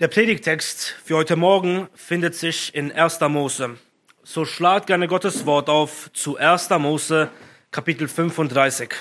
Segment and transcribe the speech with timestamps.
[0.00, 3.18] Der Predigtext für heute Morgen findet sich in 1.
[3.22, 3.78] Mose.
[4.22, 6.70] So schlagt gerne Gottes Wort auf zu 1.
[6.78, 7.32] Mose,
[7.72, 8.94] Kapitel 35.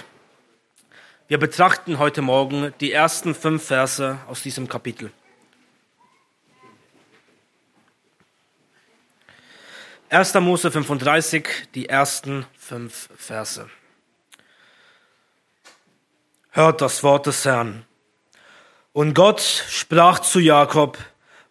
[1.28, 5.12] Wir betrachten heute Morgen die ersten fünf Verse aus diesem Kapitel.
[10.10, 10.34] 1.
[10.34, 13.70] Mose 35, die ersten fünf Verse.
[16.50, 17.87] Hört das Wort des Herrn.
[18.98, 20.98] Und Gott sprach zu Jakob,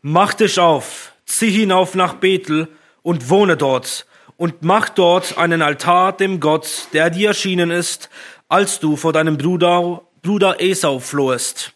[0.02, 2.66] Mach dich auf, zieh hinauf nach Bethel
[3.04, 4.04] und wohne dort,
[4.36, 8.10] und mach dort einen Altar dem Gott, der dir erschienen ist,
[8.48, 11.72] als du vor deinem Bruder, Bruder Esau flohest.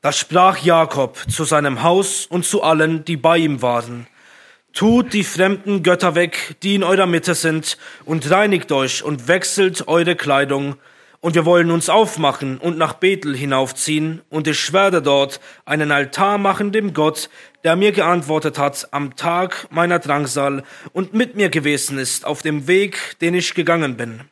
[0.00, 4.06] Da sprach Jakob zu seinem Haus und zu allen, die bei ihm waren.
[4.72, 7.76] Tut die fremden Götter weg, die in eurer Mitte sind,
[8.06, 10.76] und reinigt euch und wechselt eure Kleidung,
[11.22, 16.36] und wir wollen uns aufmachen und nach Bethel hinaufziehen, und ich werde dort einen Altar
[16.36, 17.30] machen dem Gott,
[17.64, 22.66] der mir geantwortet hat am Tag meiner Drangsal und mit mir gewesen ist auf dem
[22.66, 24.22] Weg, den ich gegangen bin.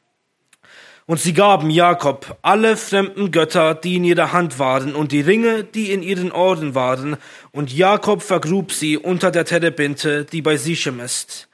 [1.07, 5.63] Und sie gaben Jakob alle fremden Götter, die in ihrer Hand waren, und die Ringe,
[5.65, 7.17] die in ihren Ohren waren,
[7.53, 11.49] und Jakob vergrub sie unter der Terebinte, die bei Sichem ist.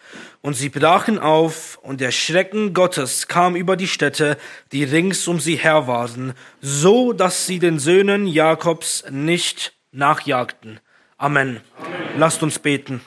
[0.47, 4.39] Und sie brachen auf, und der Schrecken Gottes kam über die Städte,
[4.71, 10.79] die rings um sie her waren, so dass sie den Söhnen Jakobs nicht nachjagten.
[11.19, 11.61] Amen.
[11.77, 12.17] Amen.
[12.17, 13.01] Lasst uns beten.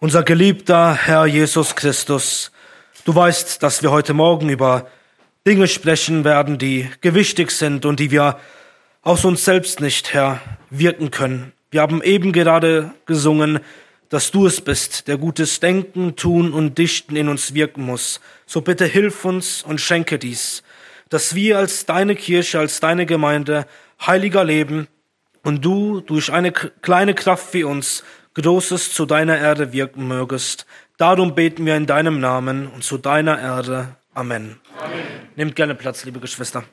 [0.00, 2.52] Unser geliebter Herr Jesus Christus,
[3.06, 4.86] du weißt, dass wir heute Morgen über
[5.46, 8.38] Dinge sprechen werden, die gewichtig sind und die wir
[9.00, 11.54] aus uns selbst nicht, Herr, wirken können.
[11.70, 13.60] Wir haben eben gerade gesungen,
[14.10, 18.20] dass du es bist, der gutes Denken, Tun und Dichten in uns wirken muss.
[18.44, 20.62] So bitte hilf uns und schenke dies,
[21.08, 23.66] dass wir als deine Kirche, als deine Gemeinde
[24.04, 24.88] heiliger leben
[25.42, 30.66] und du durch eine kleine Kraft wie uns Großes zu deiner Erde wirken mögest.
[30.96, 33.96] Darum beten wir in deinem Namen und zu deiner Erde.
[34.14, 34.60] Amen.
[34.78, 35.00] Amen.
[35.36, 36.64] Nehmt gerne Platz, liebe Geschwister.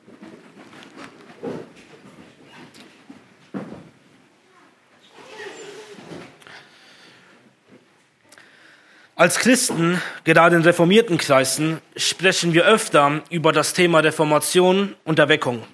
[9.18, 15.64] Als Christen, gerade in reformierten Kreisen, sprechen wir öfter über das Thema Reformation und Erweckung.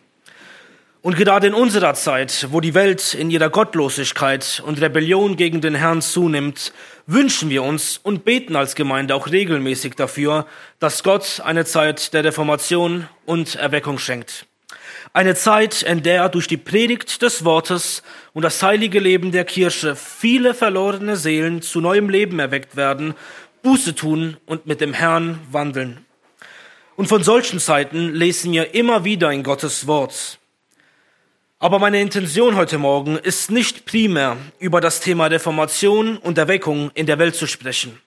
[1.02, 5.74] Und gerade in unserer Zeit, wo die Welt in ihrer Gottlosigkeit und Rebellion gegen den
[5.74, 6.72] Herrn zunimmt,
[7.06, 10.46] wünschen wir uns und beten als Gemeinde auch regelmäßig dafür,
[10.78, 14.46] dass Gott eine Zeit der Reformation und Erweckung schenkt.
[15.12, 19.96] Eine Zeit, in der durch die Predigt des Wortes und das heilige Leben der Kirche
[19.96, 23.14] viele verlorene Seelen zu neuem Leben erweckt werden,
[23.62, 26.04] Buße tun und mit dem Herrn wandeln.
[26.96, 30.38] Und von solchen Zeiten lesen wir immer wieder in Gottes Wort.
[31.58, 37.06] Aber meine Intention heute Morgen ist nicht primär über das Thema Reformation und Erweckung in
[37.06, 37.98] der Welt zu sprechen.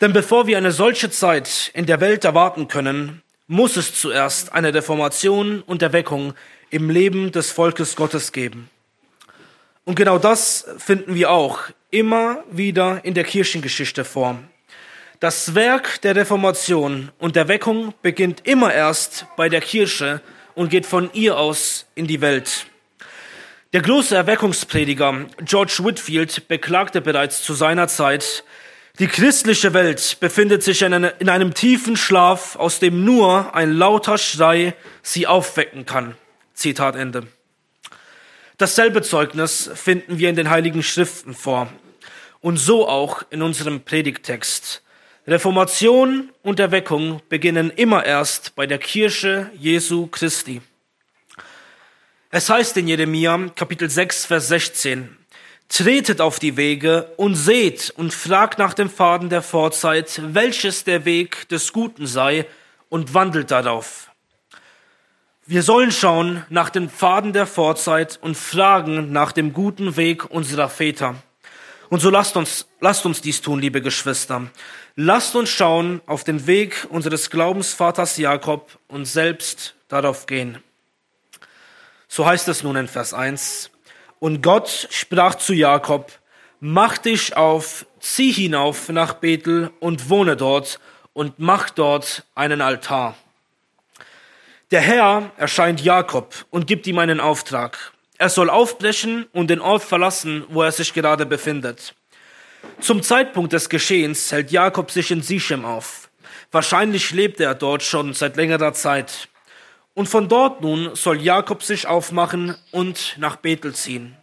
[0.00, 4.74] Denn bevor wir eine solche Zeit in der Welt erwarten können, muss es zuerst eine
[4.74, 6.34] Reformation und Erweckung
[6.70, 8.70] im Leben des Volkes Gottes geben.
[9.84, 14.38] Und genau das finden wir auch immer wieder in der Kirchengeschichte vor.
[15.20, 20.20] Das Werk der Reformation und Erweckung beginnt immer erst bei der Kirche
[20.54, 22.66] und geht von ihr aus in die Welt.
[23.72, 28.44] Der große Erweckungsprediger George Whitfield beklagte bereits zu seiner Zeit,
[28.98, 34.74] die christliche Welt befindet sich in, einem tiefen Schlaf, aus dem nur ein lauter Schrei
[35.02, 36.16] sie aufwecken kann.
[36.54, 37.26] Zitat Ende.
[38.56, 41.70] Dasselbe Zeugnis finden wir in den Heiligen Schriften vor.
[42.40, 44.82] Und so auch in unserem Predigtext.
[45.26, 50.62] Reformation und Erweckung beginnen immer erst bei der Kirche Jesu Christi.
[52.30, 55.16] Es heißt in Jeremia Kapitel 6, Vers 16,
[55.68, 61.04] Tretet auf die Wege und seht und fragt nach dem Faden der Vorzeit, welches der
[61.04, 62.46] Weg des Guten sei,
[62.88, 64.10] und wandelt darauf.
[65.44, 70.68] Wir sollen schauen nach den Pfaden der Vorzeit und fragen nach dem guten Weg unserer
[70.68, 71.16] Väter.
[71.88, 74.50] Und so lasst uns, lasst uns dies tun, liebe Geschwister.
[74.96, 80.58] Lasst uns schauen auf den Weg unseres Glaubensvaters Jakob und selbst darauf gehen.
[82.08, 83.70] So heißt es nun in Vers 1.
[84.18, 86.12] Und Gott sprach zu Jakob,
[86.60, 90.80] mach dich auf, zieh hinauf nach Bethel und wohne dort
[91.12, 93.16] und mach dort einen Altar.
[94.70, 97.92] Der Herr erscheint Jakob und gibt ihm einen Auftrag.
[98.18, 101.94] Er soll aufbrechen und den Ort verlassen, wo er sich gerade befindet.
[102.80, 106.08] Zum Zeitpunkt des Geschehens hält Jakob sich in Sichem auf.
[106.50, 109.28] Wahrscheinlich lebt er dort schon seit längerer Zeit.
[109.96, 114.14] Und von dort nun soll Jakob sich aufmachen und nach Bethel ziehen.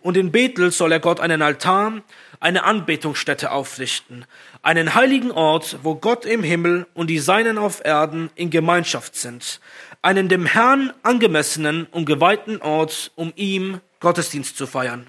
[0.00, 2.00] Und in Bethel soll er Gott einen Altar,
[2.40, 4.24] eine Anbetungsstätte aufrichten,
[4.62, 9.60] einen heiligen Ort, wo Gott im Himmel und die Seinen auf Erden in Gemeinschaft sind,
[10.00, 15.08] einen dem Herrn angemessenen und geweihten Ort, um ihm Gottesdienst zu feiern.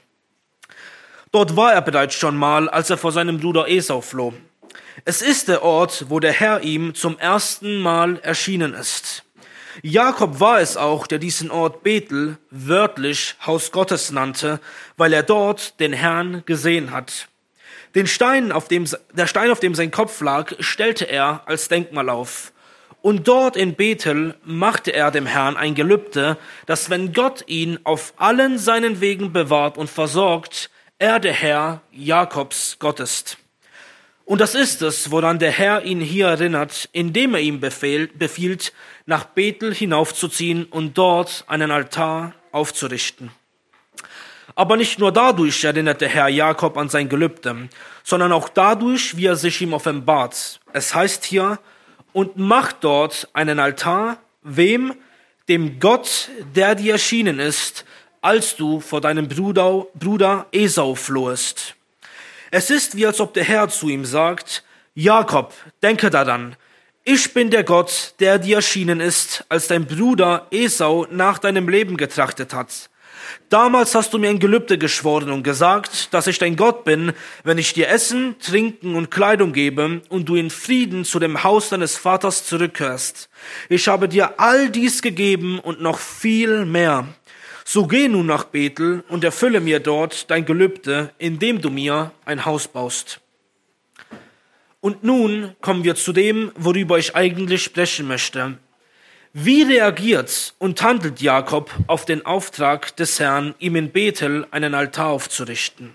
[1.32, 4.34] Dort war er bereits schon mal, als er vor seinem Bruder Esau floh.
[5.06, 9.24] Es ist der Ort, wo der Herr ihm zum ersten Mal erschienen ist.
[9.82, 14.60] Jakob war es auch, der diesen Ort Bethel wörtlich Haus Gottes nannte,
[14.98, 17.28] weil er dort den Herrn gesehen hat.
[17.96, 22.10] Den Stein, auf dem, der Stein, auf dem sein Kopf lag, stellte er als Denkmal
[22.10, 22.52] auf.
[23.02, 28.14] Und dort in Bethel machte er dem Herrn ein Gelübde, dass wenn Gott ihn auf
[28.18, 33.38] allen seinen Wegen bewahrt und versorgt, er der Herr Jakobs Gott ist.
[34.30, 38.74] Und das ist es, woran der Herr ihn hier erinnert, indem er ihm befehlt, befiehlt,
[39.08, 43.32] nach Bethel hinaufzuziehen und dort einen Altar aufzurichten.
[44.54, 47.70] Aber nicht nur dadurch erinnert der Herr Jakob an sein Gelübde,
[48.04, 50.60] sondern auch dadurch, wie er sich ihm offenbart.
[50.74, 51.58] Es heißt hier,
[52.14, 54.94] und macht dort einen Altar, wem?
[55.48, 57.84] Dem Gott, der dir erschienen ist,
[58.22, 61.79] als du vor deinem Bruder, Bruder Esau flohest.
[62.52, 64.64] Es ist wie als ob der Herr zu ihm sagt,
[64.96, 65.54] Jakob,
[65.84, 66.56] denke daran,
[67.04, 71.98] ich bin der Gott, der dir erschienen ist, als dein Bruder Esau nach deinem Leben
[71.98, 72.90] getrachtet hat.
[73.50, 77.14] Damals hast du mir ein Gelübde geschworen und gesagt, dass ich dein Gott bin,
[77.44, 81.70] wenn ich dir Essen, Trinken und Kleidung gebe und du in Frieden zu dem Haus
[81.70, 83.30] deines Vaters zurückkehrst.
[83.70, 87.08] Ich habe dir all dies gegeben und noch viel mehr.
[87.72, 92.44] So geh nun nach Bethel und erfülle mir dort dein Gelübde, indem du mir ein
[92.44, 93.20] Haus baust.
[94.82, 98.58] Und nun kommen wir zu dem, worüber ich eigentlich sprechen möchte.
[99.34, 105.10] Wie reagiert und handelt Jakob auf den Auftrag des Herrn, ihm in Bethel einen Altar
[105.10, 105.94] aufzurichten?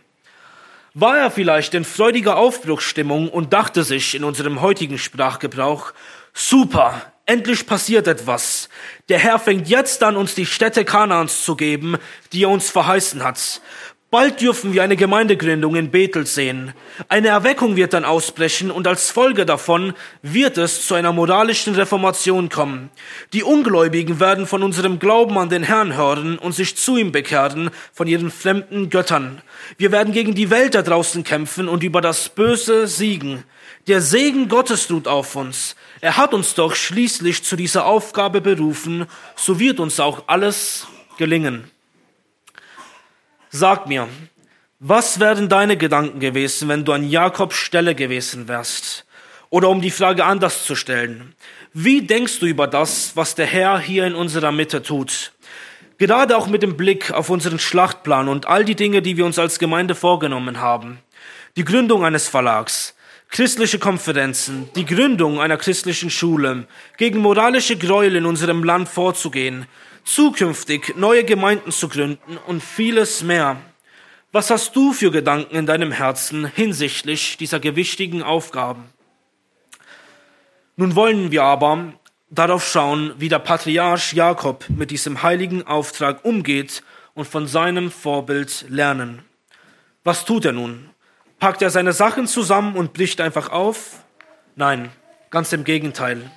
[0.93, 5.93] War er vielleicht in freudiger Aufbruchsstimmung und dachte sich in unserem heutigen Sprachgebrauch,
[6.32, 8.69] super, endlich passiert etwas.
[9.09, 11.97] Der Herr fängt jetzt an, uns die Städte Kanaans zu geben,
[12.32, 13.61] die er uns verheißen hat.
[14.15, 16.73] Bald dürfen wir eine Gemeindegründung in Bethel sehen.
[17.09, 19.93] Eine Erweckung wird dann ausbrechen und als Folge davon
[20.23, 22.91] wird es zu einer moralischen Reformation kommen.
[23.32, 27.71] Die Ungläubigen werden von unserem Glauben an den Herrn hören und sich zu ihm bekehren
[27.93, 29.43] von ihren fremden Göttern.
[29.79, 33.43] Wir werden gegen die Welt da draußen kämpfen und über das Böse siegen.
[33.88, 35.75] Der Segen Gottes ruht auf uns.
[36.05, 39.06] Er hat uns doch schließlich zu dieser Aufgabe berufen,
[39.37, 40.87] so wird uns auch alles
[41.17, 41.71] gelingen.
[43.49, 44.06] Sag mir,
[44.81, 49.06] was wären deine Gedanken gewesen, wenn du an Jakobs Stelle gewesen wärst?
[49.49, 51.35] Oder um die Frage anders zu stellen,
[51.73, 55.33] wie denkst du über das, was der Herr hier in unserer Mitte tut?
[55.97, 59.39] Gerade auch mit dem Blick auf unseren Schlachtplan und all die Dinge, die wir uns
[59.39, 60.99] als Gemeinde vorgenommen haben.
[61.57, 62.94] Die Gründung eines Verlags,
[63.35, 69.67] christliche Konferenzen, die Gründung einer christlichen Schule, gegen moralische Gräuel in unserem Land vorzugehen,
[70.05, 73.57] zukünftig neue Gemeinden zu gründen und vieles mehr.
[74.31, 78.85] Was hast du für Gedanken in deinem Herzen hinsichtlich dieser gewichtigen Aufgaben?
[80.77, 81.93] Nun wollen wir aber
[82.31, 86.85] darauf schauen, wie der Patriarch Jakob mit diesem heiligen Auftrag umgeht
[87.15, 89.25] und von seinem Vorbild lernen.
[90.05, 90.94] Was tut er nun?
[91.45, 94.03] Packt er seine Sachen zusammen und bricht einfach auf?
[94.57, 94.91] Nein,
[95.29, 96.31] ganz im Gegenteil.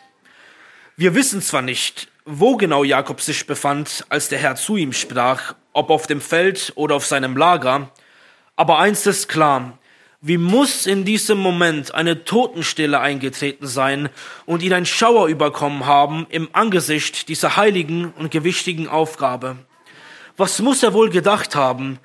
[0.98, 5.56] Wir wissen zwar nicht, wo genau Jakob sich befand, als der Herr zu ihm sprach,
[5.72, 7.90] ob auf dem Feld oder auf seinem Lager,
[8.58, 9.78] aber eins ist klar,
[10.20, 14.10] wie muss in diesem Moment eine Totenstille eingetreten sein
[14.46, 19.56] und ihn ein Schauer überkommen haben im Angesicht dieser heiligen und gewichtigen Aufgabe.
[20.36, 21.98] Was muss er wohl gedacht haben?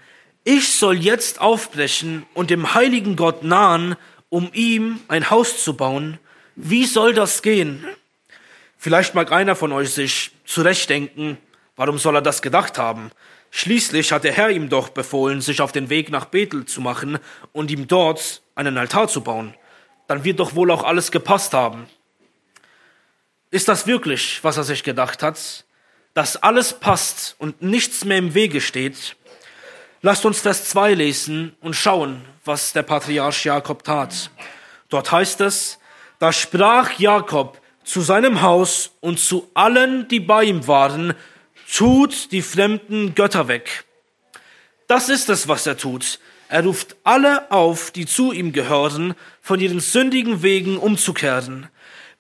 [0.45, 3.97] Ich soll jetzt aufbrechen und dem heiligen Gott nahen,
[4.29, 6.19] um ihm ein Haus zu bauen.
[6.57, 7.87] Wie soll das gehen?
[8.77, 11.39] Vielleicht mag einer von euch sich zurechtdenken,
[11.77, 13.13] warum soll er das gedacht haben?
[13.53, 17.19] Schließlich hat der Herr ihm doch befohlen, sich auf den Weg nach Bethel zu machen
[17.53, 19.55] und ihm dort einen Altar zu bauen.
[20.09, 21.87] Dann wird doch wohl auch alles gepasst haben.
[23.53, 25.65] Ist das wirklich, was er sich gedacht hat?
[26.15, 29.17] Dass alles passt und nichts mehr im Wege steht?
[30.05, 34.31] Lasst uns Vers 2 lesen und schauen, was der Patriarch Jakob tat.
[34.89, 35.79] Dort heißt es,
[36.19, 41.15] da sprach Jakob, zu seinem Haus und zu allen, die bei ihm waren,
[41.73, 43.85] tut die fremden Götter weg.
[44.89, 46.19] Das ist es, was er tut.
[46.49, 51.69] Er ruft alle auf, die zu ihm gehören, von ihren sündigen Wegen umzukehren.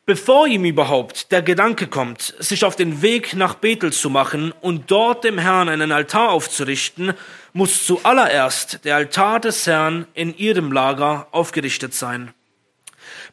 [0.05, 4.91] Bevor ihm überhaupt der Gedanke kommt, sich auf den Weg nach Bethel zu machen und
[4.91, 7.15] dort dem Herrn einen Altar aufzurichten,
[7.52, 12.32] muss zuallererst der Altar des Herrn in ihrem Lager aufgerichtet sein.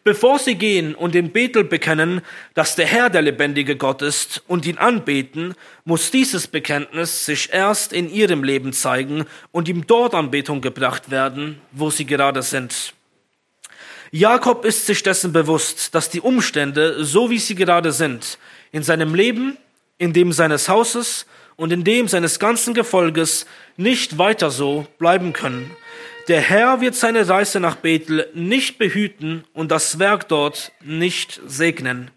[0.04, 2.22] Bevor sie gehen und in Bethel bekennen,
[2.54, 7.92] dass der Herr der lebendige Gott ist und ihn anbeten, muss dieses Bekenntnis sich erst
[7.92, 12.94] in ihrem Leben zeigen und ihm dort Anbetung gebracht werden, wo sie gerade sind.
[14.12, 18.40] Jakob ist sich dessen bewusst, dass die Umstände, so wie sie gerade sind,
[18.72, 19.58] in seinem Leben,
[19.98, 21.26] in dem seines Hauses
[21.60, 25.70] und in dem seines ganzen Gefolges nicht weiter so bleiben können.
[26.30, 32.12] Der Herr wird seine Reise nach Bethel nicht behüten und das Werk dort nicht segnen.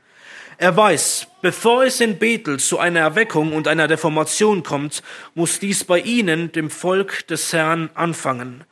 [0.59, 5.03] Er weiß, bevor es in Bethel zu einer Erweckung und einer Reformation kommt,
[5.35, 8.63] muss dies bei ihnen, dem Volk des Herrn, anfangen.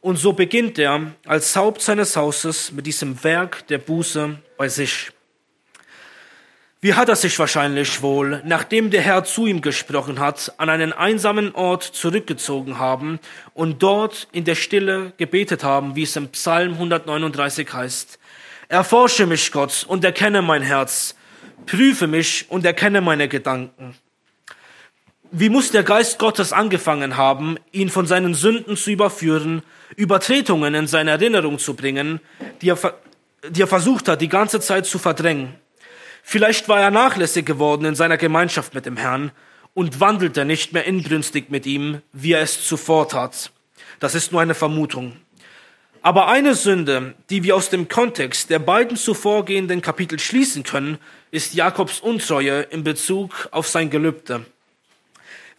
[0.00, 5.12] Und so beginnt er als Haupt seines Hauses mit diesem Werk der Buße bei sich.
[6.86, 10.92] Wie hat er sich wahrscheinlich wohl, nachdem der Herr zu ihm gesprochen hat, an einen
[10.92, 13.18] einsamen Ort zurückgezogen haben
[13.54, 18.20] und dort in der Stille gebetet haben, wie es im Psalm 139 heißt.
[18.68, 21.16] Erforsche mich, Gott, und erkenne mein Herz.
[21.66, 23.96] Prüfe mich und erkenne meine Gedanken.
[25.32, 29.62] Wie muss der Geist Gottes angefangen haben, ihn von seinen Sünden zu überführen,
[29.96, 32.20] Übertretungen in seine Erinnerung zu bringen,
[32.62, 32.78] die er,
[33.48, 35.65] die er versucht hat, die ganze Zeit zu verdrängen.
[36.28, 39.30] Vielleicht war er nachlässig geworden in seiner Gemeinschaft mit dem Herrn
[39.74, 43.52] und wandelte nicht mehr inbrünstig mit ihm, wie er es zuvor tat.
[44.00, 45.12] Das ist nur eine Vermutung.
[46.02, 50.98] Aber eine Sünde, die wir aus dem Kontext der beiden zuvorgehenden Kapitel schließen können,
[51.30, 54.44] ist Jakobs Untreue in Bezug auf sein Gelübde.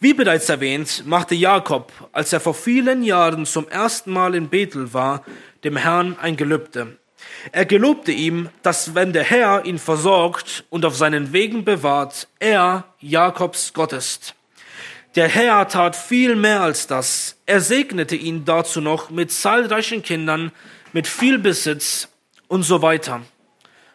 [0.02, 4.94] Wie bereits erwähnt, machte Jakob, als er vor vielen Jahren zum ersten Mal in Bethel
[4.94, 5.24] war,
[5.64, 6.98] dem Herrn ein Gelübde.
[7.52, 12.86] Er gelobte ihm, dass wenn der Herr ihn versorgt und auf seinen Wegen bewahrt, er
[13.00, 14.36] Jakobs Gott ist.
[15.16, 17.38] Der Herr tat viel mehr als das.
[17.46, 20.52] Er segnete ihn dazu noch mit zahlreichen Kindern,
[20.94, 22.08] mit viel Besitz
[22.48, 23.22] und so weiter.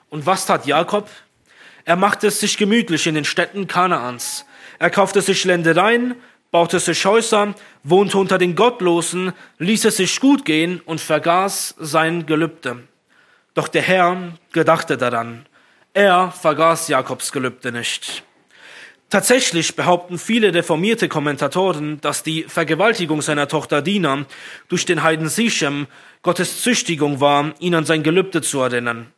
[0.08, 1.08] Und was tat Jakob?
[1.84, 4.46] Er machte es sich gemütlich in den Städten Kanaans.
[4.78, 6.16] Er kaufte sich Ländereien,
[6.50, 12.26] baute sich Häuser, wohnte unter den Gottlosen, ließ es sich gut gehen und vergaß sein
[12.26, 12.82] Gelübde.
[13.54, 15.46] Doch der Herr gedachte daran.
[15.94, 18.22] Er vergaß Jakobs Gelübde nicht.
[19.10, 24.24] Tatsächlich behaupten viele reformierte Kommentatoren, dass die Vergewaltigung seiner Tochter Dina
[24.68, 25.86] durch den Heiden Sichem
[26.22, 29.12] Gottes Züchtigung war, ihn an sein Gelübde zu erinnern.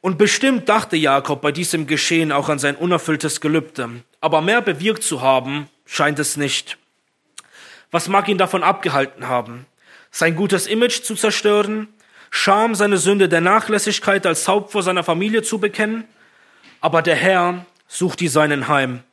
[0.00, 3.90] Und bestimmt dachte Jakob bei diesem Geschehen auch an sein unerfülltes Gelübde.
[4.22, 6.78] Aber mehr bewirkt zu haben, scheint es nicht.
[7.90, 9.66] Was mag ihn davon abgehalten haben?
[10.10, 11.88] Sein gutes Image zu zerstören?
[12.36, 16.02] Scham, seine Sünde der Nachlässigkeit als Haupt vor seiner Familie zu bekennen?
[16.80, 19.04] Aber der Herr sucht die Seinen heim.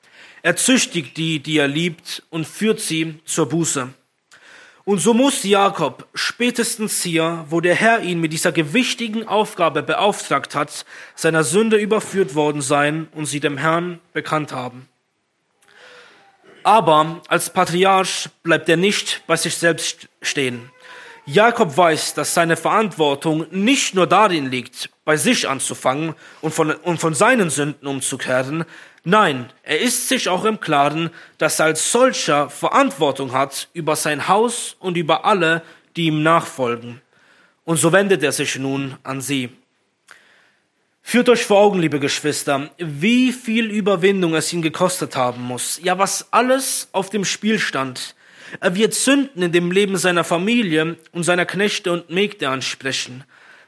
[0.42, 3.90] Er züchtigt die, die er liebt, und führt sie zur Buße.
[4.86, 10.56] Und so muss Jakob spätestens hier, wo der Herr ihn mit dieser gewichtigen Aufgabe beauftragt
[10.56, 14.90] hat, seiner Sünde überführt worden sein und sie dem Herrn bekannt haben.
[16.64, 20.72] Aber als Patriarch bleibt er nicht bei sich selbst stehen.
[21.26, 27.00] Jakob weiß, dass seine Verantwortung nicht nur darin liegt, bei sich anzufangen und von, und
[27.00, 28.66] von seinen Sünden umzukehren,
[29.04, 31.10] Nein, er ist sich auch im Klaren,
[31.40, 35.64] dass er als solcher Verantwortung hat über sein Haus und über alle,
[35.96, 37.02] die ihm nachfolgen.
[37.66, 39.50] Und so wendet er sich nun an sie.
[41.02, 45.80] Führt euch vor Augen, liebe Geschwister, wie viel Überwindung es ihn gekostet haben muss.
[45.82, 48.16] Ja, was alles auf dem Spiel stand.
[48.60, 53.24] Er wird Sünden in dem Leben seiner Familie und seiner Knechte und Mägde ansprechen.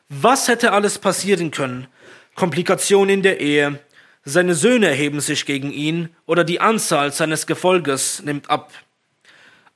[0.10, 1.88] Was hätte alles passieren können?
[2.36, 3.80] Komplikationen in der Ehe,
[4.26, 8.72] seine Söhne erheben sich gegen ihn oder die Anzahl seines Gefolges nimmt ab.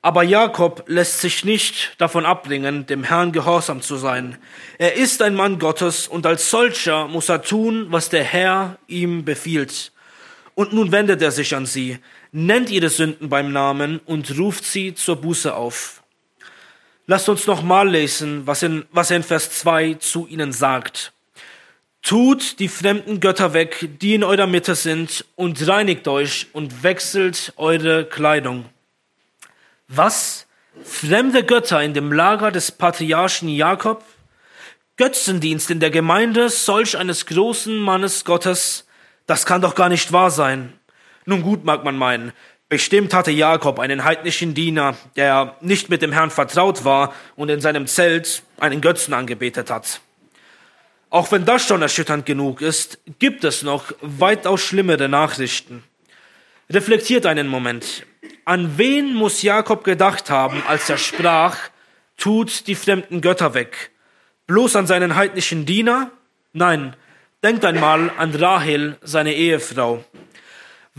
[0.00, 4.38] Aber Jakob lässt sich nicht davon abbringen, dem Herrn gehorsam zu sein.
[4.78, 9.24] Er ist ein Mann Gottes und als solcher muss er tun, was der Herr ihm
[9.24, 9.92] befiehlt.
[10.54, 11.98] Und nun wendet er sich an sie,
[12.32, 16.02] nennt ihre Sünden beim Namen und ruft sie zur Buße auf.
[17.06, 21.12] Lasst uns nochmal lesen, was, in, was er in Vers 2 zu ihnen sagt.
[22.02, 27.52] Tut die fremden Götter weg, die in eurer Mitte sind, und reinigt euch und wechselt
[27.56, 28.66] eure Kleidung.
[29.88, 30.46] Was?
[30.84, 34.04] Fremde Götter in dem Lager des Patriarchen Jakob?
[34.96, 38.86] Götzendienst in der Gemeinde solch eines großen Mannes Gottes?
[39.26, 40.77] Das kann doch gar nicht wahr sein.
[41.28, 42.32] Nun gut mag man meinen,
[42.70, 47.60] bestimmt hatte Jakob einen heidnischen Diener, der nicht mit dem Herrn vertraut war und in
[47.60, 50.00] seinem Zelt einen Götzen angebetet hat.
[51.10, 55.84] Auch wenn das schon erschütternd genug ist, gibt es noch weitaus schlimmere Nachrichten.
[56.70, 58.06] Reflektiert einen Moment.
[58.46, 61.58] An wen muss Jakob gedacht haben, als er sprach,
[62.16, 63.90] tut die fremden Götter weg?
[64.46, 66.10] Bloß an seinen heidnischen Diener?
[66.54, 66.96] Nein,
[67.44, 70.02] denkt einmal an Rahel, seine Ehefrau.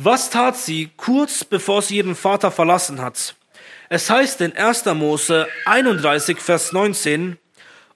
[0.02, 3.36] Was tat sie kurz bevor sie ihren Vater verlassen hat?
[3.90, 4.86] Es heißt in 1.
[4.86, 7.38] Mose 31, Vers 19,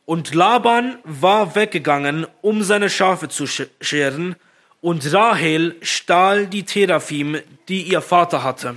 [0.04, 4.36] und Laban war weggegangen, um seine Schafe zu scheren,
[4.82, 8.76] und Rahel stahl die Teraphim, die ihr Vater hatte.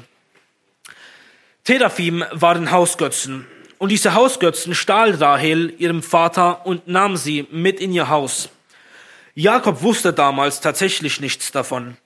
[1.64, 3.44] Teraphim waren Hausgötzen,
[3.78, 8.50] und diese Hausgötzen stahl Rahel ihrem Vater und nahm sie mit in ihr Haus.
[9.34, 11.96] Jakob wusste damals tatsächlich nichts davon.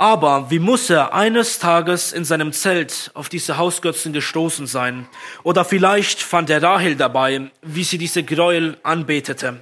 [0.00, 5.06] Aber wie muss er eines Tages in seinem Zelt auf diese Hausgötzen gestoßen sein?
[5.42, 9.60] Oder vielleicht fand er Rahel dabei, wie sie diese Gräuel anbetete.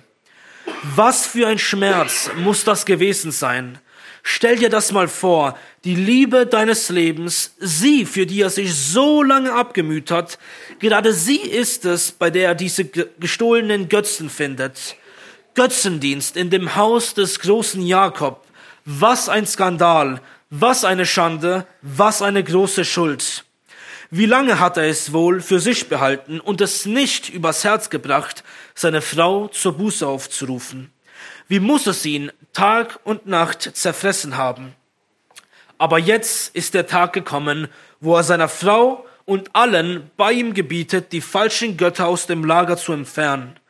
[0.94, 3.80] Was für ein Schmerz muss das gewesen sein?
[4.22, 9.24] Stell dir das mal vor, die Liebe deines Lebens, sie, für die er sich so
[9.24, 10.38] lange abgemüht hat,
[10.78, 14.94] gerade sie ist es, bei der er diese gestohlenen Götzen findet.
[15.56, 18.44] Götzendienst in dem Haus des großen Jakob.
[18.90, 23.44] Was ein Skandal, was eine Schande, was eine große Schuld.
[24.10, 28.44] Wie lange hat er es wohl für sich behalten und es nicht übers Herz gebracht,
[28.74, 30.90] seine Frau zur Buße aufzurufen?
[31.48, 34.74] Wie muss es ihn Tag und Nacht zerfressen haben?
[35.76, 37.68] Aber jetzt ist der Tag gekommen,
[38.00, 42.78] wo er seiner Frau und allen bei ihm gebietet, die falschen Götter aus dem Lager
[42.78, 43.60] zu entfernen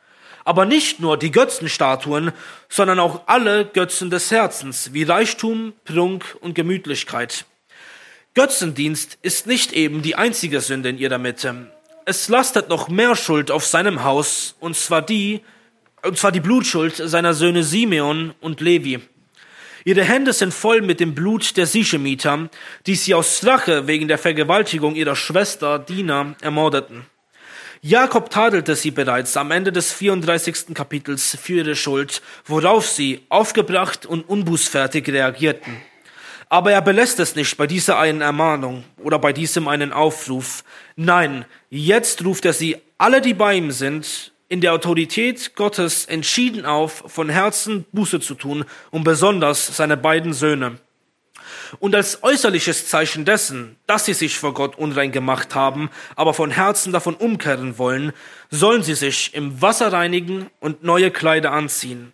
[0.49, 2.31] aber nicht nur die Götzenstatuen,
[2.69, 7.45] sondern auch alle Götzen des Herzens, wie Reichtum, Prunk und Gemütlichkeit.
[8.33, 11.71] Götzendienst ist nicht eben die einzige Sünde in ihrer Mitte.
[12.05, 15.41] Es lastet noch mehr Schuld auf seinem Haus, und zwar die,
[16.01, 19.01] und zwar die Blutschuld seiner Söhne Simeon und Levi.
[19.85, 22.49] Ihre Hände sind voll mit dem Blut der Sichemiter,
[22.87, 27.05] die sie aus Rache wegen der Vergewaltigung ihrer Schwester Dina ermordeten.
[27.81, 30.73] Jakob tadelte sie bereits am Ende des 34.
[30.73, 35.77] Kapitels für ihre Schuld, worauf sie aufgebracht und unbußfertig reagierten.
[36.49, 40.65] Aber er belässt es nicht bei dieser einen Ermahnung oder bei diesem einen Aufruf.
[40.97, 46.65] Nein, jetzt ruft er sie, alle die bei ihm sind, in der Autorität Gottes entschieden
[46.65, 50.79] auf, von Herzen Buße zu tun und besonders seine beiden Söhne.
[51.79, 56.51] Und als äußerliches Zeichen dessen, dass sie sich vor Gott unrein gemacht haben, aber von
[56.51, 58.13] Herzen davon umkehren wollen,
[58.49, 62.13] sollen sie sich im Wasser reinigen und neue Kleider anziehen.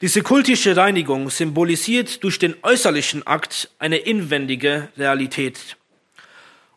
[0.00, 5.76] Diese kultische Reinigung symbolisiert durch den äußerlichen Akt eine inwendige Realität.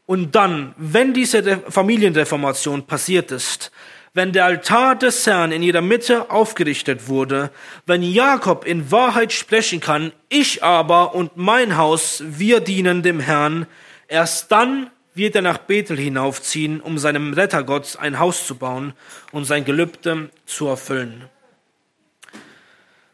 [0.05, 3.71] Und dann, wenn diese Familienreformation passiert ist,
[4.15, 7.51] wenn der Altar des Herrn in ihrer Mitte aufgerichtet wurde,
[7.85, 13.67] wenn Jakob in Wahrheit sprechen kann, ich aber und mein Haus, wir dienen dem Herrn,
[14.07, 18.93] erst dann wird er nach Bethel hinaufziehen, um seinem Rettergott ein Haus zu bauen
[19.33, 21.25] und sein Gelübde zu erfüllen.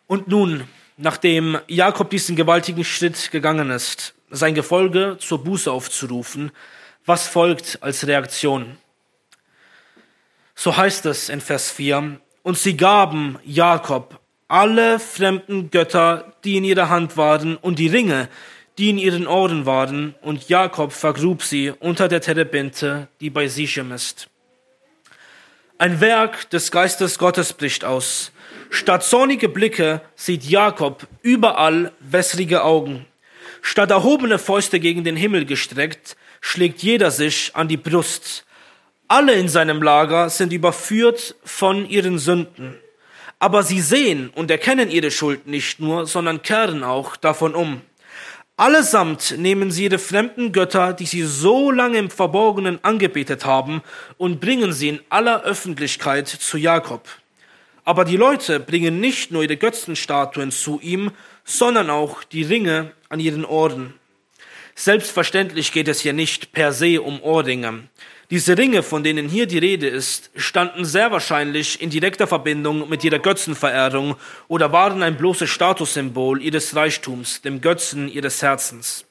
[0.06, 0.66] Und nun,
[0.98, 6.52] nachdem Jakob diesen gewaltigen Schritt gegangen ist, sein Gefolge zur Buße aufzurufen,
[7.08, 8.78] was folgt als Reaktion?
[10.56, 16.66] So heißt es in Vers 4, und sie gaben Jakob alle fremden Götter, die in
[16.66, 18.28] ihrer Hand waren, und die Ringe,
[18.78, 23.92] die in ihren Ohren waren, und Jakob vergrub sie unter der Terebinte, die bei Sichem
[23.92, 24.28] ist.
[25.78, 28.32] Ein Werk des Geistes Gottes bricht aus.
[28.70, 33.06] Statt sonnige Blicke sieht Jakob überall wässrige Augen.
[33.62, 38.46] Statt erhobene Fäuste gegen den Himmel gestreckt, schlägt jeder sich an die Brust.
[39.12, 42.78] Alle in seinem Lager sind überführt von ihren Sünden.
[43.39, 47.82] Aber sie sehen und erkennen ihre Schuld nicht nur, sondern kehren auch davon um.
[48.56, 53.82] Allesamt nehmen sie ihre fremden Götter, die sie so lange im Verborgenen angebetet haben,
[54.17, 57.10] und bringen sie in aller Öffentlichkeit zu Jakob.
[57.84, 61.12] Aber die Leute bringen nicht nur ihre Götzenstatuen zu ihm,
[61.43, 63.93] sondern auch die Ringe an ihren Ohren.
[64.74, 67.89] Selbstverständlich geht es hier nicht per se um Ohrringe.
[68.32, 73.04] Diese Ringe, von denen hier die Rede ist, standen sehr wahrscheinlich in direkter Verbindung mit
[73.04, 74.15] ihrer Götzenverehrung
[74.48, 79.04] oder waren ein bloßes Statussymbol ihres Reichtums, dem Götzen ihres Herzens.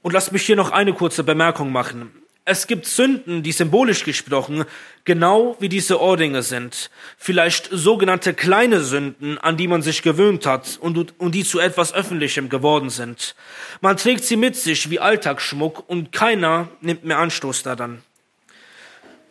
[0.00, 2.22] Und lasst mich hier noch eine kurze Bemerkung machen.
[2.48, 4.66] Es gibt Sünden, die symbolisch gesprochen
[5.04, 6.90] genau wie diese Ohrringe sind.
[7.18, 11.92] Vielleicht sogenannte kleine Sünden, an die man sich gewöhnt hat und, und die zu etwas
[11.92, 13.34] Öffentlichem geworden sind.
[13.80, 18.02] Man trägt sie mit sich wie Alltagsschmuck und keiner nimmt mehr Anstoß daran.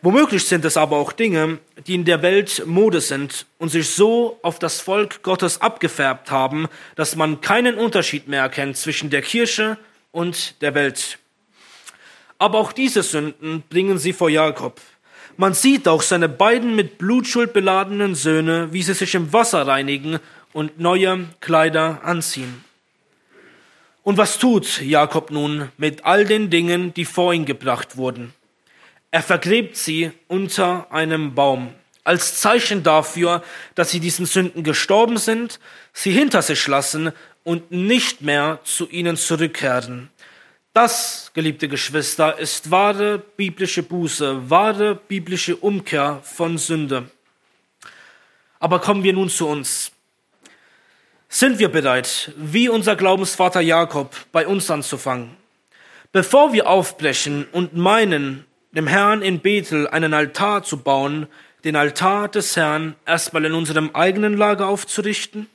[0.02, 4.38] Womöglich sind es aber auch Dinge, die in der Welt Mode sind und sich so
[4.42, 9.78] auf das Volk Gottes abgefärbt haben, dass man keinen Unterschied mehr erkennt zwischen der Kirche
[10.12, 11.18] und der Welt.
[12.38, 14.80] Aber auch diese Sünden bringen sie vor Jakob.
[15.36, 20.18] Man sieht auch seine beiden mit Blutschuld beladenen Söhne, wie sie sich im Wasser reinigen
[20.52, 22.64] und neue Kleider anziehen.
[24.02, 28.32] Und was tut Jakob nun mit all den Dingen, die vor ihn gebracht wurden?
[29.10, 33.42] Er vergräbt sie unter einem Baum, als Zeichen dafür,
[33.74, 35.58] dass sie diesen Sünden gestorben sind,
[35.92, 40.10] sie hinter sich lassen und nicht mehr zu ihnen zurückkehren.
[40.76, 47.08] Das, geliebte Geschwister, ist wahre biblische Buße, wahre biblische Umkehr von Sünde.
[48.60, 49.90] Aber kommen wir nun zu uns.
[51.30, 55.34] Sind wir bereit, wie unser Glaubensvater Jakob, bei uns anzufangen?
[56.12, 61.26] Bevor wir aufbrechen und meinen, dem Herrn in Bethel einen Altar zu bauen,
[61.64, 65.48] den Altar des Herrn erstmal in unserem eigenen Lager aufzurichten?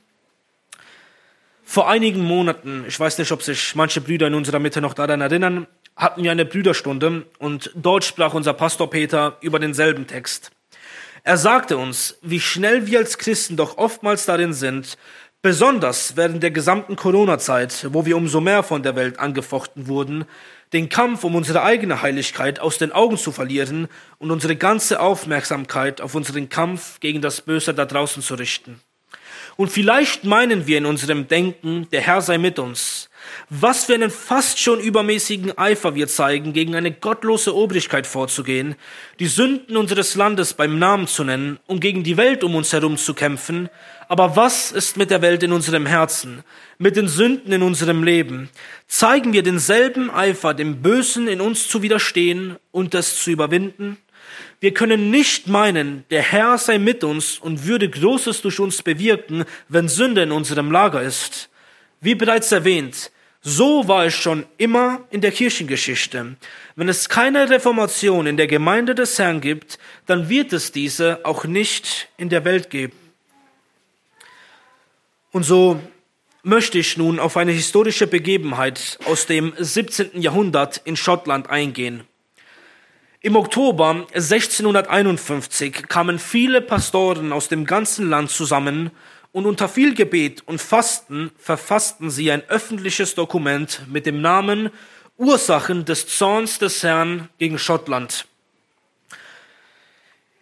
[1.72, 5.22] Vor einigen Monaten, ich weiß nicht, ob sich manche Brüder in unserer Mitte noch daran
[5.22, 10.50] erinnern, hatten wir eine Brüderstunde und dort sprach unser Pastor Peter über denselben Text.
[11.24, 14.98] Er sagte uns, wie schnell wir als Christen doch oftmals darin sind,
[15.40, 20.26] besonders während der gesamten Corona-Zeit, wo wir umso mehr von der Welt angefochten wurden,
[20.74, 26.02] den Kampf um unsere eigene Heiligkeit aus den Augen zu verlieren und unsere ganze Aufmerksamkeit
[26.02, 28.78] auf unseren Kampf gegen das Böse da draußen zu richten.
[29.56, 33.08] Und vielleicht meinen wir in unserem Denken, der Herr sei mit uns.
[33.50, 38.74] Was für einen fast schon übermäßigen Eifer wir zeigen, gegen eine gottlose Obrigkeit vorzugehen,
[39.20, 42.96] die Sünden unseres Landes beim Namen zu nennen und gegen die Welt um uns herum
[42.96, 43.68] zu kämpfen.
[44.08, 46.42] Aber was ist mit der Welt in unserem Herzen,
[46.78, 48.50] mit den Sünden in unserem Leben?
[48.86, 53.98] Zeigen wir denselben Eifer, dem Bösen in uns zu widerstehen und es zu überwinden?
[54.62, 59.44] Wir können nicht meinen, der Herr sei mit uns und würde Großes durch uns bewirken,
[59.68, 61.50] wenn Sünde in unserem Lager ist.
[62.00, 66.36] Wie bereits erwähnt, so war es schon immer in der Kirchengeschichte.
[66.76, 71.42] Wenn es keine Reformation in der Gemeinde des Herrn gibt, dann wird es diese auch
[71.42, 72.96] nicht in der Welt geben.
[75.32, 75.80] Und so
[76.44, 80.22] möchte ich nun auf eine historische Begebenheit aus dem 17.
[80.22, 82.04] Jahrhundert in Schottland eingehen.
[83.24, 88.90] Im Oktober 1651 kamen viele Pastoren aus dem ganzen Land zusammen
[89.30, 94.70] und unter viel Gebet und Fasten verfassten sie ein öffentliches Dokument mit dem Namen
[95.18, 98.26] Ursachen des Zorns des Herrn gegen Schottland.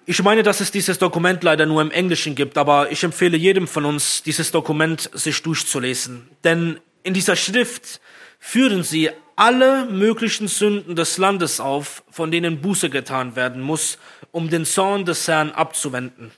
[0.07, 3.69] Ich meine, dass es dieses Dokument leider nur im Englischen gibt, aber ich empfehle jedem
[3.69, 6.31] von uns, dieses Dokument sich durchzulesen.
[6.45, 8.01] Denn in dieser Schrift
[8.39, 9.11] führen sie
[9.41, 13.97] alle möglichen Sünden des Landes auf, von denen Buße getan werden muss,
[14.33, 16.31] um den Zorn des Herrn abzuwenden.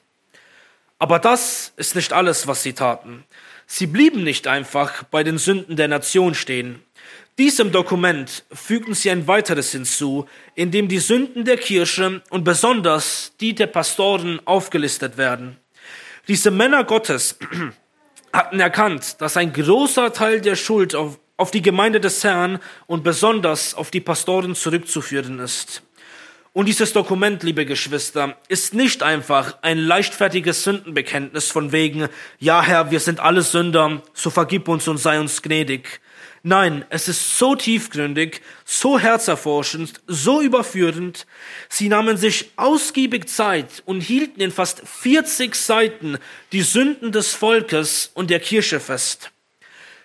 [1.00, 3.24] Aber das ist nicht alles, was sie taten.
[3.66, 6.80] Sie blieben nicht einfach bei den Sünden der Nation stehen.
[7.38, 13.32] Diesem Dokument fügten sie ein weiteres hinzu, in dem die Sünden der Kirche und besonders
[13.40, 15.56] die der Pastoren aufgelistet werden.
[16.28, 17.36] Diese Männer Gottes
[18.32, 23.04] hatten erkannt, dass ein großer Teil der Schuld auf, auf die Gemeinde des Herrn und
[23.04, 25.82] besonders auf die Pastoren zurückzuführen ist.
[26.54, 32.90] Und dieses Dokument, liebe Geschwister, ist nicht einfach ein leichtfertiges Sündenbekenntnis von wegen, ja Herr,
[32.90, 36.02] wir sind alle Sünder, so vergib uns und sei uns gnädig.
[36.42, 41.26] Nein, es ist so tiefgründig, so herzerforschend, so überführend.
[41.70, 46.18] Sie nahmen sich ausgiebig Zeit und hielten in fast 40 Seiten
[46.50, 49.31] die Sünden des Volkes und der Kirche fest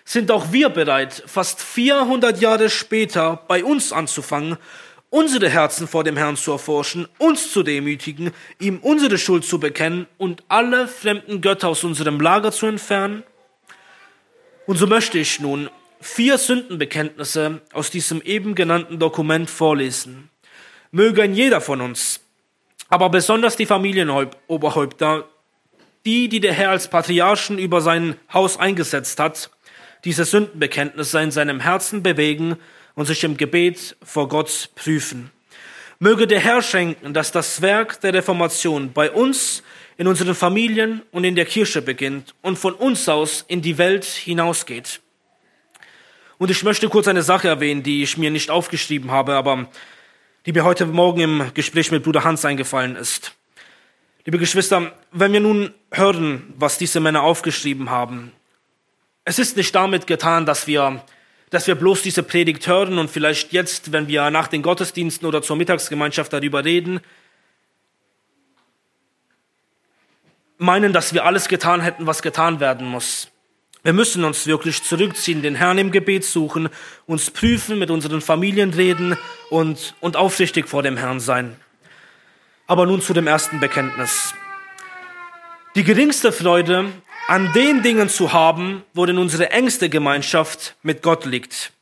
[0.08, 4.56] sind auch wir bereit, fast 400 Jahre später bei uns anzufangen,
[5.10, 10.06] unsere Herzen vor dem Herrn zu erforschen, uns zu demütigen, ihm unsere Schuld zu bekennen
[10.16, 13.22] und alle fremden Götter aus unserem Lager zu entfernen?
[14.66, 15.68] Und so möchte ich nun
[16.00, 20.30] vier Sündenbekenntnisse aus diesem eben genannten Dokument vorlesen.
[20.90, 22.20] Möge ein jeder von uns,
[22.88, 25.28] aber besonders die Familienoberhäupter,
[26.06, 29.50] die, die der Herr als Patriarchen über sein Haus eingesetzt hat,
[30.04, 32.56] diese Sündenbekenntnisse in seinem Herzen bewegen
[32.94, 35.30] und sich im Gebet vor Gott prüfen.
[35.98, 39.62] Möge der Herr schenken, dass das Werk der Reformation bei uns,
[39.98, 44.04] in unseren Familien und in der Kirche beginnt und von uns aus in die Welt
[44.04, 45.00] hinausgeht.
[46.38, 49.68] Und ich möchte kurz eine Sache erwähnen, die ich mir nicht aufgeschrieben habe, aber
[50.46, 53.34] die mir heute Morgen im Gespräch mit Bruder Hans eingefallen ist.
[54.24, 58.30] Liebe Geschwister, wenn wir nun hören, was diese Männer aufgeschrieben haben,
[59.28, 61.04] es ist nicht damit getan, dass wir,
[61.50, 65.42] dass wir bloß diese Predigt hören und vielleicht jetzt, wenn wir nach den Gottesdiensten oder
[65.42, 67.00] zur Mittagsgemeinschaft darüber reden,
[70.56, 73.28] meinen, dass wir alles getan hätten, was getan werden muss.
[73.82, 76.70] Wir müssen uns wirklich zurückziehen, den Herrn im Gebet suchen,
[77.04, 79.14] uns prüfen, mit unseren Familien reden
[79.50, 81.54] und, und aufrichtig vor dem Herrn sein.
[82.66, 84.32] Aber nun zu dem ersten Bekenntnis.
[85.74, 86.86] Die geringste Freude
[87.28, 91.72] an den Dingen zu haben, wo denn unsere engste Gemeinschaft mit Gott liegt.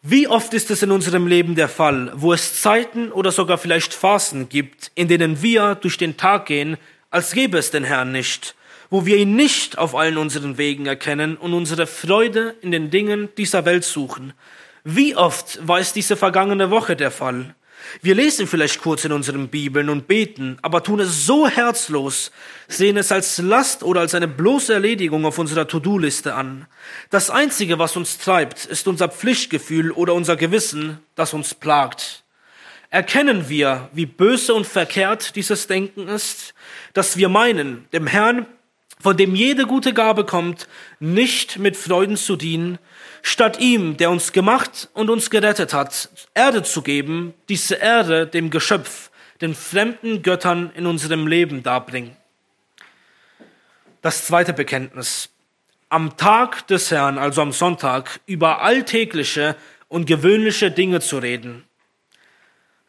[0.00, 3.92] Wie oft ist es in unserem Leben der Fall, wo es Zeiten oder sogar vielleicht
[3.92, 6.76] Phasen gibt, in denen wir durch den Tag gehen,
[7.10, 8.54] als gäbe es den Herrn nicht,
[8.90, 13.30] wo wir ihn nicht auf allen unseren Wegen erkennen und unsere Freude in den Dingen
[13.36, 14.34] dieser Welt suchen.
[14.84, 17.56] Wie oft war es diese vergangene Woche der Fall?
[18.02, 22.30] Wir lesen vielleicht kurz in unseren Bibeln und beten, aber tun es so herzlos,
[22.68, 26.66] sehen es als Last oder als eine bloße Erledigung auf unserer To-Do-Liste an.
[27.10, 32.24] Das Einzige, was uns treibt, ist unser Pflichtgefühl oder unser Gewissen, das uns plagt.
[32.90, 36.54] Erkennen wir, wie böse und verkehrt dieses Denken ist,
[36.92, 38.46] dass wir meinen, dem Herrn,
[39.00, 40.68] von dem jede gute Gabe kommt,
[41.00, 42.78] nicht mit Freuden zu dienen,
[43.24, 48.50] statt ihm, der uns gemacht und uns gerettet hat, Erde zu geben, diese Erde dem
[48.50, 49.10] Geschöpf,
[49.40, 52.14] den fremden Göttern in unserem Leben darbringen.
[54.02, 55.30] Das zweite Bekenntnis.
[55.88, 59.56] Am Tag des Herrn, also am Sonntag, über alltägliche
[59.88, 61.64] und gewöhnliche Dinge zu reden.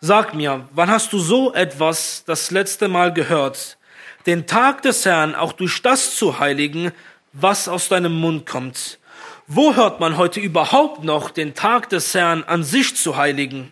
[0.01, 3.77] Sag mir, wann hast du so etwas das letzte Mal gehört,
[4.25, 6.91] den Tag des Herrn auch durch das zu heiligen,
[7.31, 8.99] was aus deinem Mund kommt,
[9.47, 13.71] wo hört man heute überhaupt noch den Tag des Herrn an sich zu heiligen?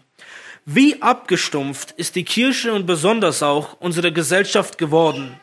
[0.65, 5.39] Wie abgestumpft ist die Kirche und besonders auch unsere Gesellschaft geworden?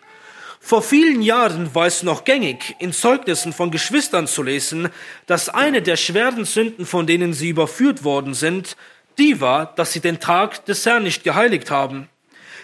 [0.60, 4.90] Vor vielen Jahren war es noch gängig, in Zeugnissen von Geschwistern zu lesen,
[5.26, 8.76] dass eine der schweren Sünden, von denen sie überführt worden sind,
[9.18, 12.08] die war, dass sie den Tag des Herrn nicht geheiligt haben.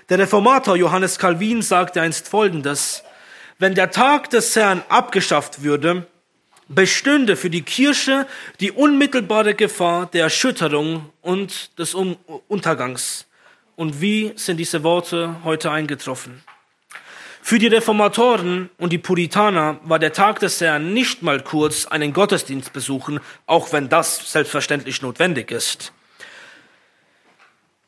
[0.08, 3.02] Der Reformator Johannes Calvin sagte einst Folgendes,
[3.58, 6.06] wenn der Tag des Herrn abgeschafft würde,
[6.68, 8.26] bestünde für die Kirche
[8.60, 13.26] die unmittelbare Gefahr der Erschütterung und des Untergangs.
[13.76, 16.42] Und wie sind diese Worte heute eingetroffen?
[17.42, 22.12] Für die Reformatoren und die Puritaner war der Tag des Herrn nicht mal kurz einen
[22.12, 25.92] Gottesdienst besuchen, auch wenn das selbstverständlich notwendig ist.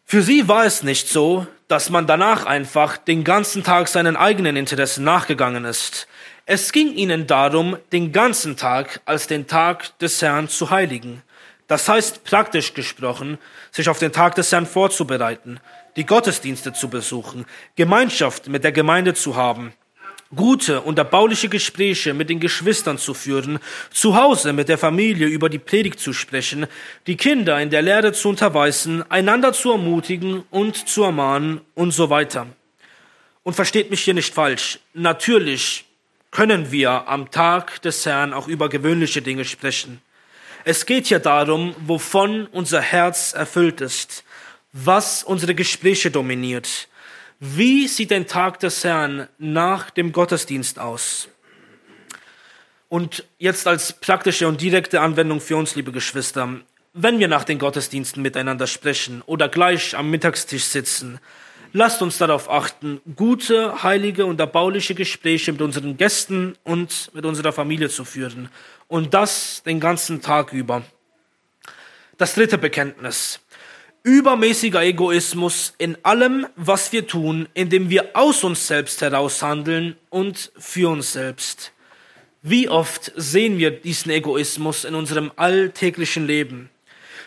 [0.05, 4.57] Für sie war es nicht so, dass man danach einfach den ganzen Tag seinen eigenen
[4.57, 6.08] Interessen nachgegangen ist.
[6.51, 11.23] Es ging ihnen darum, den ganzen Tag als den Tag des Herrn zu heiligen.
[11.67, 13.37] Das heißt praktisch gesprochen,
[13.71, 15.61] sich auf den Tag des Herrn vorzubereiten,
[15.97, 17.45] die Gottesdienste zu besuchen,
[17.77, 19.75] Gemeinschaft mit der Gemeinde zu haben,
[20.35, 23.59] gute und erbauliche Gespräche mit den Geschwistern zu führen,
[23.91, 26.67] zu Hause mit der Familie über die Predigt zu sprechen,
[27.07, 32.09] die Kinder in der Lehre zu unterweisen, einander zu ermutigen und zu ermahnen und so
[32.09, 32.47] weiter.
[33.43, 34.79] Und versteht mich hier nicht falsch.
[34.95, 35.85] Natürlich
[36.31, 40.01] können wir am Tag des Herrn auch über gewöhnliche Dinge sprechen.
[40.64, 44.25] Es geht hier darum, wovon unser Herz erfüllt ist,
[44.73, 46.88] was unsere Gespräche dominiert.
[47.41, 51.29] Wie sieht ein Tag des Herrn nach dem Gottesdienst aus?
[52.88, 56.61] Und jetzt als praktische und direkte Anwendung für uns, liebe Geschwister,
[56.95, 61.21] wenn wir nach den Gottesdiensten miteinander sprechen oder gleich am Mittagstisch sitzen,
[61.73, 67.53] Lasst uns darauf achten, gute, heilige und erbauliche Gespräche mit unseren Gästen und mit unserer
[67.53, 68.49] Familie zu führen.
[68.87, 70.83] Und das den ganzen Tag über.
[72.17, 73.41] Das dritte Bekenntnis.
[74.03, 80.51] Übermäßiger Egoismus in allem, was wir tun, indem wir aus uns selbst heraus handeln und
[80.57, 81.73] für uns selbst.
[82.41, 86.71] Wie oft sehen wir diesen Egoismus in unserem alltäglichen Leben?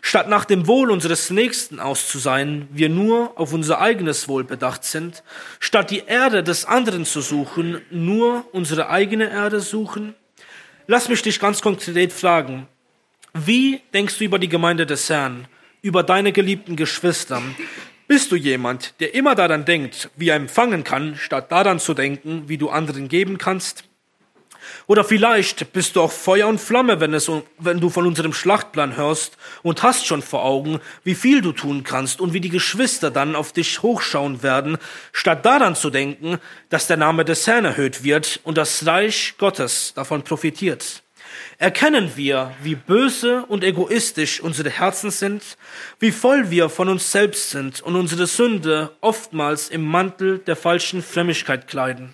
[0.01, 5.23] Statt nach dem Wohl unseres Nächsten auszusein, wir nur auf unser eigenes Wohl bedacht sind,
[5.59, 10.15] statt die Erde des anderen zu suchen, nur unsere eigene Erde suchen?
[10.87, 12.67] Lass mich dich ganz konkret fragen,
[13.33, 15.47] wie denkst du über die Gemeinde des Herrn,
[15.81, 17.41] über deine geliebten Geschwister?
[18.07, 22.43] Bist du jemand, der immer daran denkt, wie er empfangen kann, statt daran zu denken,
[22.47, 23.85] wie du anderen geben kannst?
[24.87, 28.97] Oder vielleicht bist du auch Feuer und Flamme, wenn, es, wenn du von unserem Schlachtplan
[28.97, 33.11] hörst und hast schon vor Augen, wie viel du tun kannst und wie die Geschwister
[33.11, 34.77] dann auf dich hochschauen werden,
[35.11, 36.37] statt daran zu denken,
[36.69, 41.03] dass der Name des Herrn erhöht wird und das Reich Gottes davon profitiert.
[41.57, 45.43] Erkennen wir, wie böse und egoistisch unsere Herzen sind,
[45.99, 51.03] wie voll wir von uns selbst sind und unsere Sünde oftmals im Mantel der falschen
[51.03, 52.13] Frömmigkeit kleiden.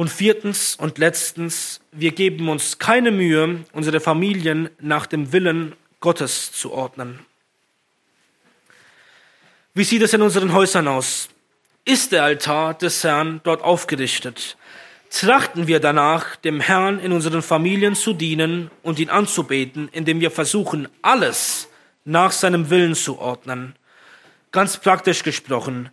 [0.00, 6.52] Und viertens und letztens, wir geben uns keine Mühe, unsere Familien nach dem Willen Gottes
[6.52, 7.18] zu ordnen.
[9.74, 11.28] Wie sieht es in unseren Häusern aus?
[11.84, 14.56] ist der Altar des Herrn dort aufgerichtet.
[15.10, 20.30] Trachten wir danach, dem Herrn in unseren Familien zu dienen und ihn anzubeten, indem wir
[20.30, 21.68] versuchen, alles
[22.06, 23.76] nach seinem Willen zu ordnen.
[24.50, 25.90] Ganz praktisch gesprochen,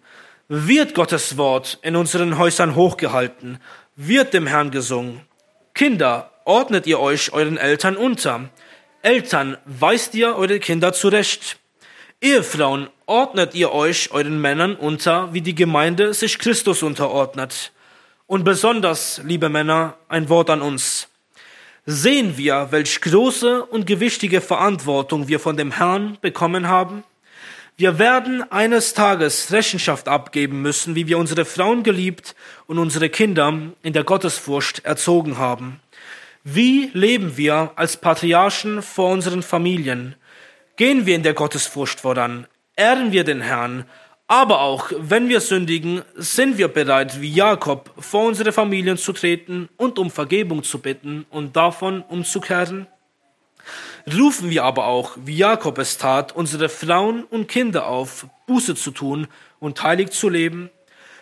[0.48, 3.60] wird Gottes Wort in unseren Häusern hochgehalten,
[3.98, 5.22] wird dem Herrn gesungen.
[5.74, 8.50] Kinder, ordnet ihr euch euren Eltern unter.
[9.02, 11.58] Eltern, weist ihr eure Kinder zurecht.
[12.22, 17.72] Ehefrauen, ordnet ihr euch euren Männern unter, wie die Gemeinde sich Christus unterordnet.
[18.28, 21.10] Und besonders, liebe Männer, ein Wort an uns.
[21.86, 27.04] Sehen wir, welch große und gewichtige Verantwortung wir von dem Herrn bekommen haben?
[27.80, 32.36] Wir werden eines Tages Rechenschaft abgeben müssen, wie wir unsere Frauen geliebt
[32.66, 35.80] und unsere Kinder in der Gottesfurcht erzogen haben.
[36.44, 40.16] Wie leben wir als Patriarchen vor unseren Familien?
[40.76, 42.48] Gehen wir in der Gottesfurcht voran?
[42.76, 43.86] Ehren wir den Herrn?
[44.26, 49.70] Aber auch wenn wir sündigen, sind wir bereit, wie Jakob, vor unsere Familien zu treten
[49.78, 52.88] und um Vergebung zu bitten und davon umzukehren?
[54.16, 58.92] Rufen wir aber auch, wie Jakob es tat, unsere Frauen und Kinder auf, Buße zu
[58.92, 59.28] tun
[59.60, 60.70] und heilig zu leben?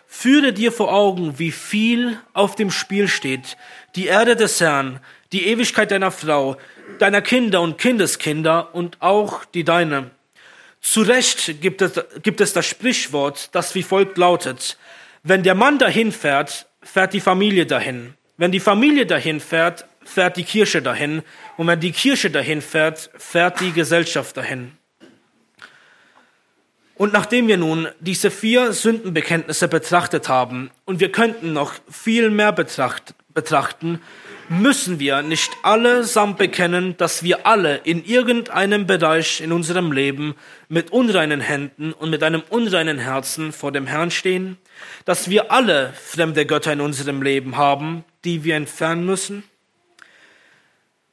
[0.06, 3.58] Führe dir vor Augen, wie viel auf dem Spiel steht,
[3.96, 5.00] die Erde des Herrn,
[5.32, 6.58] die Ewigkeit deiner Frau,
[7.00, 10.12] deiner Kinder und Kindeskinder und auch die deine.
[10.80, 14.78] Zu Recht gibt es, gibt es das Sprichwort, das wie folgt lautet,
[15.24, 18.14] wenn der Mann dahin fährt, fährt die Familie dahin.
[18.38, 21.24] Wenn die Familie dahin fährt, fährt die Kirche dahin.
[21.58, 24.72] Und wenn die Kirche dahin fährt, fährt die Gesellschaft dahin.
[26.96, 32.54] Und nachdem wir nun diese vier Sündenbekenntnisse betrachtet haben, und wir könnten noch viel mehr
[32.54, 34.00] betracht, betrachten,
[34.48, 40.36] müssen wir nicht allesamt bekennen, dass wir alle in irgendeinem Bereich in unserem Leben
[40.70, 44.58] mit unreinen Händen und mit einem unreinen Herzen vor dem Herrn stehen?
[45.04, 49.44] Dass wir alle fremde Götter in unserem Leben haben, die wir entfernen müssen?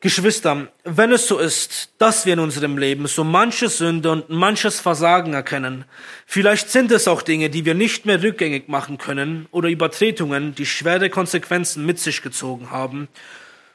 [0.03, 4.81] Geschwister, wenn es so ist, dass wir in unserem Leben so manche Sünde und manches
[4.81, 5.85] Versagen erkennen,
[6.27, 10.67] vielleicht sind es auch Dinge, die wir nicht mehr rückgängig machen können oder Übertretungen, die
[10.67, 13.07] schwere Konsequenzen mit sich gezogen haben,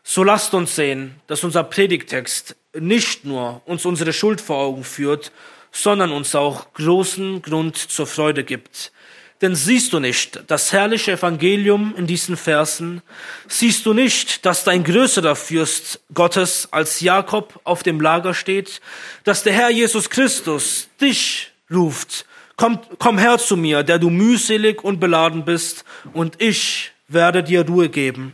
[0.04, 5.32] so lasst uns sehen, dass unser Predigtext nicht nur uns unsere Schuld vor Augen führt,
[5.72, 8.92] sondern uns auch großen Grund zur Freude gibt.
[9.42, 13.04] Denn siehst du nicht das herrliche Evangelium in diesen Versen?
[13.48, 18.82] Siehst du nicht, dass dein größerer Fürst Gottes als Jakob auf dem Lager steht?
[19.26, 24.84] Dass der Herr Jesus Christus dich ruft, komm, komm her zu mir, der du mühselig
[24.84, 28.34] und beladen bist, und ich werde dir Ruhe geben.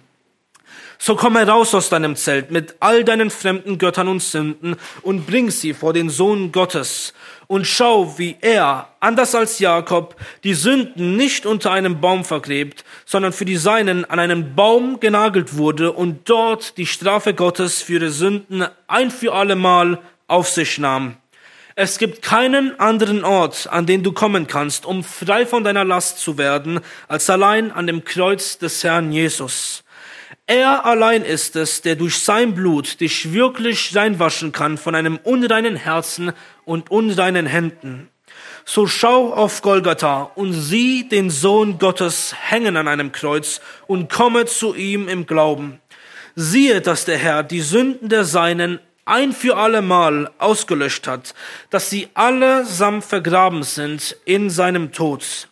[0.98, 5.52] So komm heraus aus deinem Zelt mit all deinen fremden Göttern und Sünden und bring
[5.52, 7.14] sie vor den Sohn Gottes
[7.54, 13.32] und schau, wie er, anders als Jakob, die Sünden nicht unter einem Baum vergräbt, sondern
[13.32, 18.10] für die Seinen an einen Baum genagelt wurde und dort die Strafe Gottes für ihre
[18.10, 21.18] Sünden ein für allemal auf sich nahm.
[21.76, 26.18] Es gibt keinen anderen Ort, an den du kommen kannst, um frei von deiner Last
[26.18, 29.84] zu werden, als allein an dem Kreuz des Herrn Jesus.
[30.46, 35.78] Er allein ist es, der durch sein Blut dich wirklich reinwaschen kann von einem unreinen
[35.78, 36.34] Herzen
[36.66, 38.10] und unreinen Händen.
[38.66, 44.46] So schau auf Golgatha und sieh den Sohn Gottes hängen an einem Kreuz und komme
[44.46, 45.80] zu ihm im Glauben.
[46.36, 51.34] Siehe, dass der Herr die Sünden der Seinen ein für allemal ausgelöscht hat,
[51.70, 55.48] dass sie allesamt vergraben sind in seinem Tod.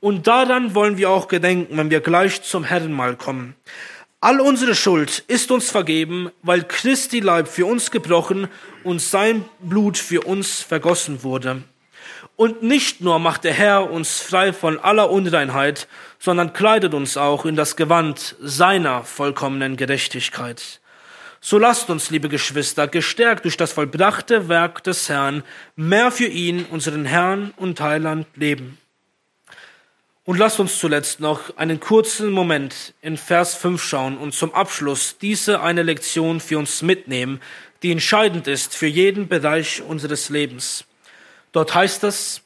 [0.00, 3.54] Und daran wollen wir auch gedenken, wenn wir gleich zum Herrenmahl kommen.
[4.22, 8.48] All unsere Schuld ist uns vergeben, weil Christi Leib für uns gebrochen
[8.84, 11.62] und sein Blut für uns vergossen wurde.
[12.36, 17.46] Und nicht nur macht der Herr uns frei von aller Unreinheit, sondern kleidet uns auch
[17.46, 20.80] in das Gewand seiner vollkommenen Gerechtigkeit.
[21.40, 25.42] So lasst uns, liebe Geschwister, gestärkt durch das vollbrachte Werk des Herrn,
[25.76, 28.76] mehr für ihn, unseren Herrn und Heiland, leben.
[30.24, 35.16] Und lasst uns zuletzt noch einen kurzen Moment in Vers 5 schauen und zum Abschluss
[35.18, 37.40] diese eine Lektion für uns mitnehmen,
[37.82, 40.84] die entscheidend ist für jeden Bereich unseres Lebens.
[41.52, 42.42] Dort heißt es,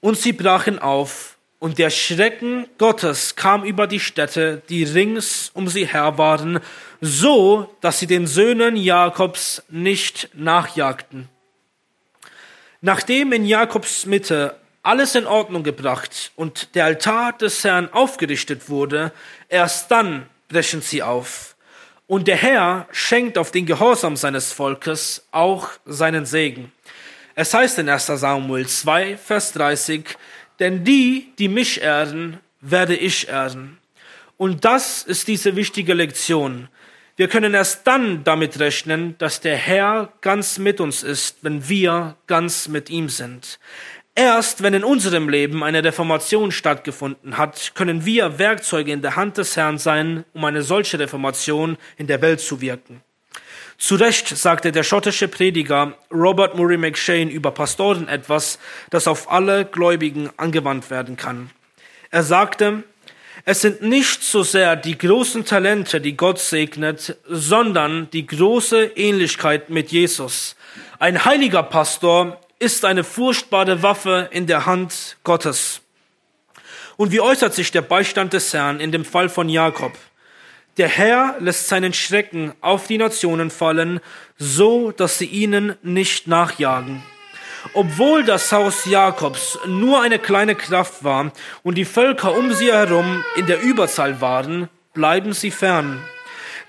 [0.00, 5.68] und sie brachen auf, und der Schrecken Gottes kam über die Städte, die rings um
[5.68, 6.60] sie her waren,
[7.00, 11.28] so, dass sie den Söhnen Jakobs nicht nachjagten.
[12.80, 14.56] Nachdem in Jakobs Mitte
[14.88, 19.12] alles in Ordnung gebracht und der Altar des Herrn aufgerichtet wurde,
[19.50, 21.56] erst dann brechen sie auf.
[22.06, 26.72] Und der Herr schenkt auf den Gehorsam seines Volkes auch seinen Segen.
[27.34, 30.16] Es heißt in 1 Samuel 2, Vers 30,
[30.58, 33.76] Denn die, die mich ehren, werde ich ehren.
[34.38, 36.68] Und das ist diese wichtige Lektion.
[37.16, 42.16] Wir können erst dann damit rechnen, dass der Herr ganz mit uns ist, wenn wir
[42.26, 43.58] ganz mit ihm sind.
[44.18, 49.38] Erst wenn in unserem Leben eine Reformation stattgefunden hat, können wir Werkzeuge in der Hand
[49.38, 53.00] des Herrn sein, um eine solche Reformation in der Welt zu wirken.
[53.78, 58.58] Zu Recht sagte der schottische Prediger Robert Murray McShane über Pastoren etwas,
[58.90, 61.50] das auf alle Gläubigen angewandt werden kann.
[62.10, 62.82] Er sagte,
[63.44, 69.70] es sind nicht so sehr die großen Talente, die Gott segnet, sondern die große Ähnlichkeit
[69.70, 70.56] mit Jesus.
[70.98, 75.80] Ein heiliger Pastor ist eine furchtbare Waffe in der Hand Gottes.
[76.96, 79.92] Und wie äußert sich der Beistand des Herrn in dem Fall von Jakob?
[80.78, 84.00] Der Herr lässt seinen Schrecken auf die Nationen fallen,
[84.36, 87.02] so dass sie ihnen nicht nachjagen.
[87.74, 91.32] Obwohl das Haus Jakobs nur eine kleine Kraft war
[91.62, 96.02] und die Völker um sie herum in der Überzahl waren, bleiben sie fern.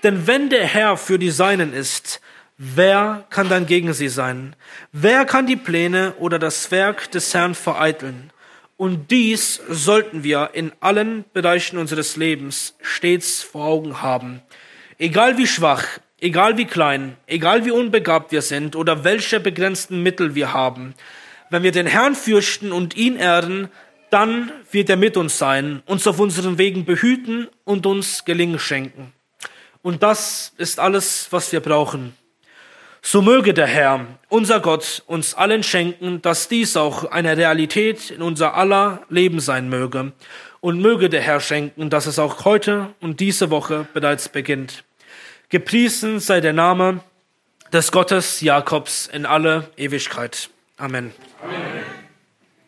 [0.02, 2.20] Denn wenn der Herr für die Seinen ist,
[2.62, 4.54] wer kann dann gegen sie sein?
[4.92, 8.30] Wer kann die Pläne oder das Werk des Herrn vereiteln?
[8.76, 14.42] Und dies sollten wir in allen Bereichen unseres Lebens stets vor Augen haben.
[14.98, 15.84] Egal wie schwach,
[16.20, 20.94] egal wie klein, egal wie unbegabt wir sind oder welche begrenzten Mittel wir haben,
[21.48, 23.68] wenn wir den Herrn fürchten und ihn ehren,
[24.10, 29.12] dann wird er mit uns sein, uns auf unseren Wegen behüten und uns Gelingen schenken.
[29.82, 32.14] Und das ist alles, was wir brauchen.
[33.02, 38.22] So möge der Herr, unser Gott, uns allen schenken, dass dies auch eine Realität in
[38.22, 40.12] unser aller Leben sein möge.
[40.60, 44.84] Und möge der Herr schenken, dass es auch heute und diese Woche bereits beginnt.
[45.48, 47.00] Gepriesen sei der Name
[47.72, 50.50] des Gottes Jakobs in alle Ewigkeit.
[50.76, 51.12] Amen.
[51.42, 51.69] Amen.